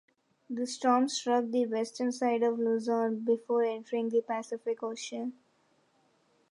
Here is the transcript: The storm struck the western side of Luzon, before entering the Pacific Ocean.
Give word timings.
The 0.49 0.65
storm 0.65 1.07
struck 1.09 1.45
the 1.51 1.67
western 1.67 2.11
side 2.11 2.41
of 2.41 2.57
Luzon, 2.57 3.19
before 3.19 3.61
entering 3.65 4.09
the 4.09 4.23
Pacific 4.23 4.81
Ocean. 4.81 5.33